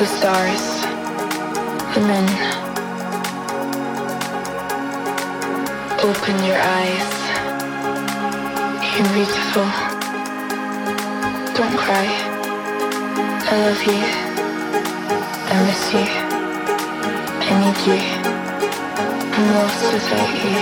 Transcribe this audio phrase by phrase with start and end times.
[0.00, 0.64] the stars,
[1.94, 2.26] the men.
[6.08, 7.10] Open your eyes.
[8.96, 9.68] You're beautiful.
[11.54, 12.06] Don't cry.
[13.44, 14.00] I love you.
[15.50, 16.06] I miss you.
[17.44, 18.00] I need you.
[19.36, 20.56] I'm lost without you.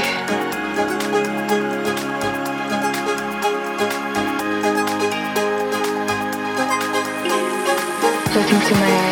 [8.34, 9.07] Look into my eyes.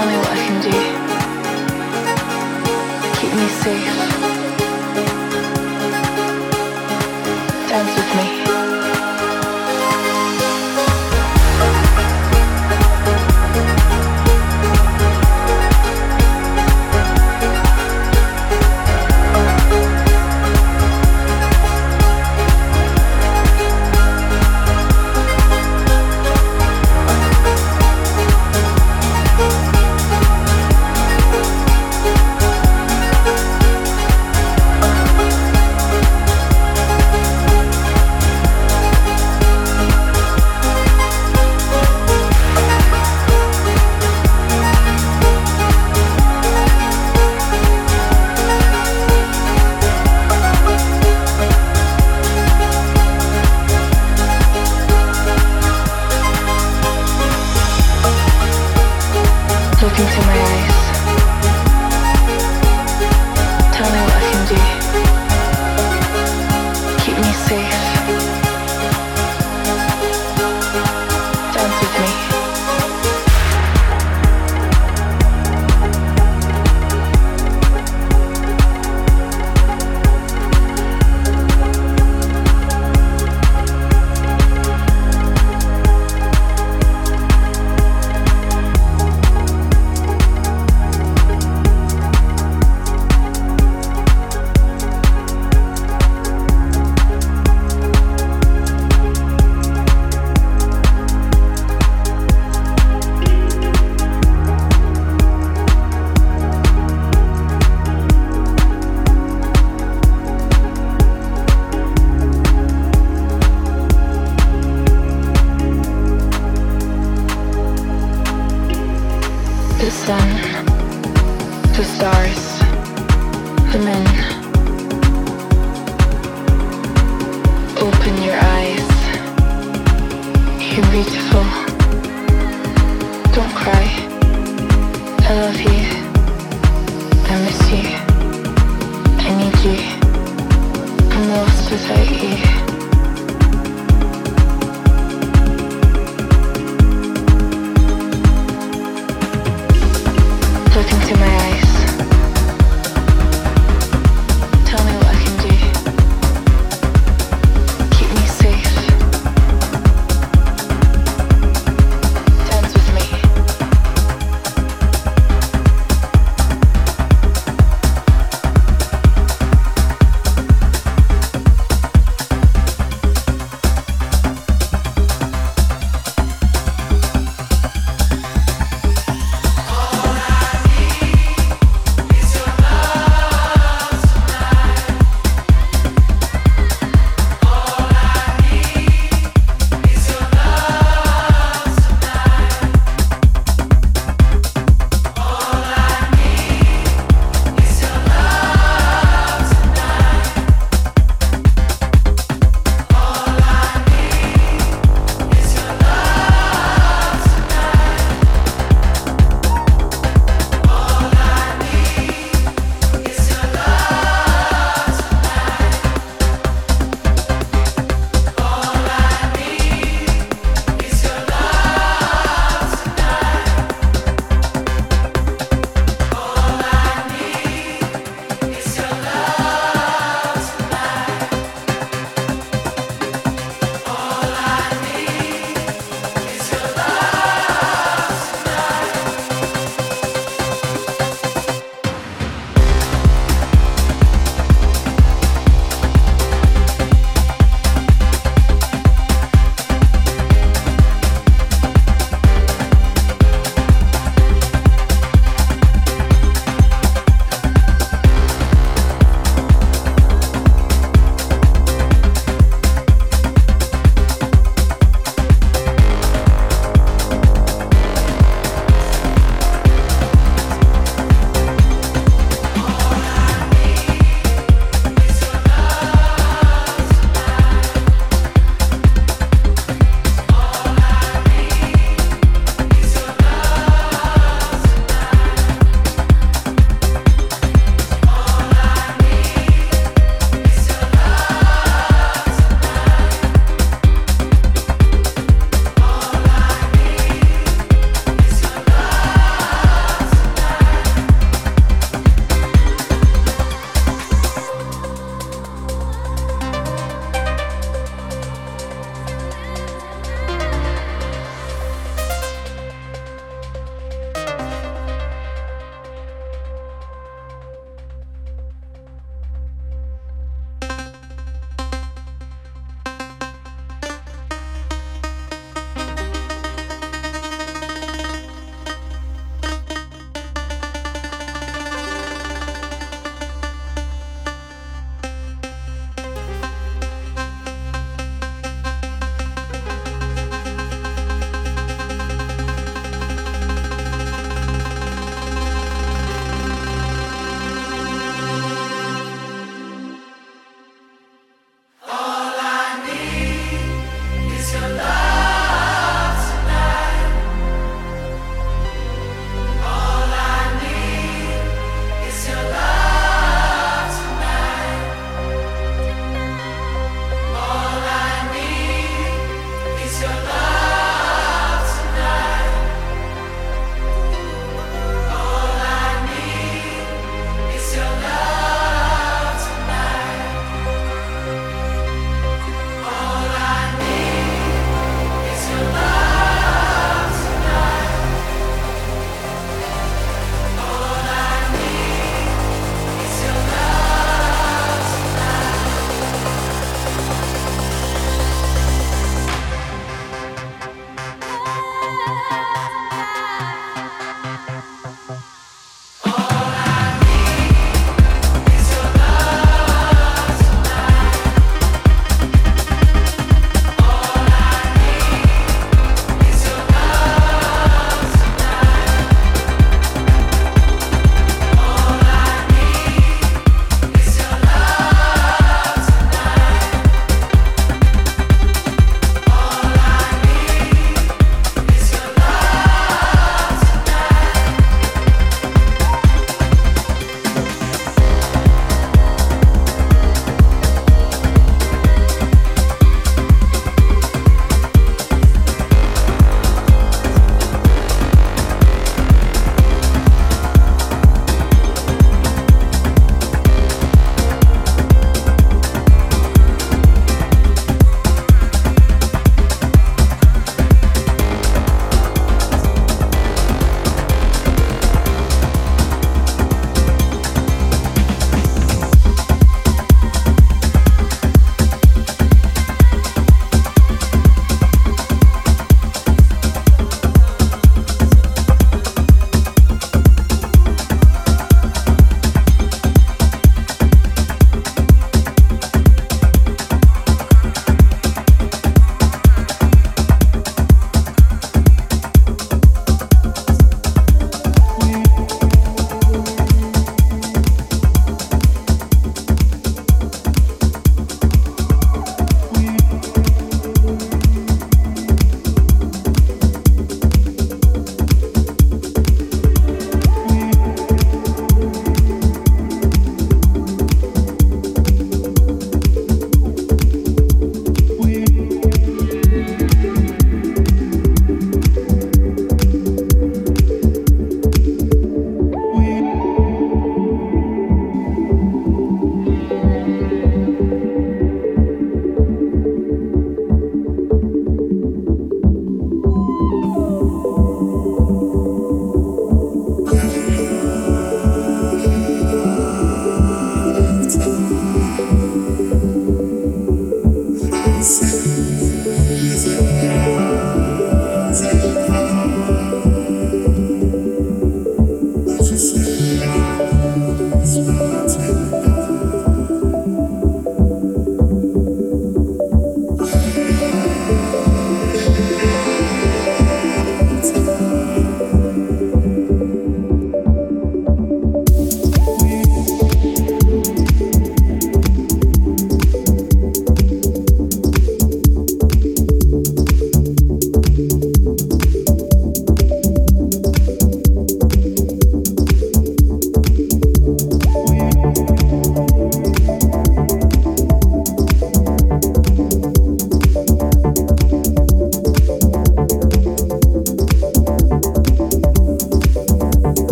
[0.00, 0.70] Tell me what I can do.
[3.20, 4.19] Keep me safe.